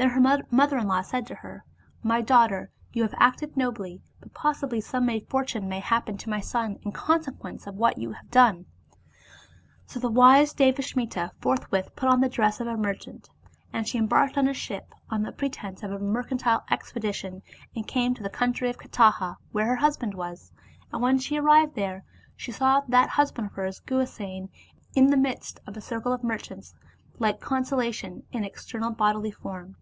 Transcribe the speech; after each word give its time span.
Then 0.00 0.08
her 0.08 0.44
mother 0.50 0.78
in 0.78 0.86
law 0.86 1.02
said 1.02 1.26
to 1.26 1.34
her," 1.34 1.62
My 2.02 2.22
daughter, 2.22 2.70
you 2.94 3.02
have 3.02 3.12
acted 3.18 3.54
nobly, 3.54 4.00
but 4.18 4.32
possibly 4.32 4.80
some 4.80 5.04
misfortune 5.04 5.68
may 5.68 5.80
happen 5.80 6.16
to 6.16 6.30
my 6.30 6.40
son 6.40 6.78
in 6.80 6.92
consequence 6.92 7.66
of 7.66 7.74
what 7.74 7.98
you 7.98 8.12
have 8.12 8.30
done." 8.30 8.64
So 9.84 10.00
the 10.00 10.08
wise 10.08 10.54
Devasmiti 10.54 11.30
forthwith 11.42 11.94
put 11.96 12.08
on 12.08 12.22
the 12.22 12.30
dress 12.30 12.60
of 12.60 12.66
a 12.66 12.78
merchant. 12.78 13.28
Then 13.72 13.84
she 13.84 13.98
embarked 13.98 14.38
on 14.38 14.48
a 14.48 14.54
ship, 14.54 14.94
on 15.10 15.20
the 15.20 15.32
pre 15.32 15.50
tense 15.50 15.82
of 15.82 15.92
a 15.92 15.98
mercantile 15.98 16.64
expedition, 16.70 17.42
and 17.76 17.86
came 17.86 18.14
to 18.14 18.22
the 18.22 18.30
country 18.30 18.70
of 18.70 18.78
Kataha 18.78 19.36
where 19.52 19.66
her 19.66 19.76
husband 19.76 20.14
was. 20.14 20.50
And 20.94 21.02
when 21.02 21.18
she 21.18 21.36
arrived 21.36 21.74
there, 21.74 22.04
she 22.36 22.52
saw 22.52 22.80
that 22.88 23.10
husband 23.10 23.48
of 23.48 23.52
hers, 23.52 23.80
Guhasena, 23.80 24.48
in 24.94 25.08
the 25.10 25.18
midst 25.18 25.60
of 25.66 25.76
a 25.76 25.82
circle 25.82 26.14
of 26.14 26.24
merchants, 26.24 26.72
like 27.18 27.38
consolation 27.38 28.22
in 28.32 28.44
external 28.44 28.92
bodily 28.92 29.30
form. 29.32 29.76